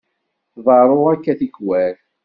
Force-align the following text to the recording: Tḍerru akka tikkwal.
Tḍerru 0.53 0.99
akka 1.13 1.33
tikkwal. 1.39 1.95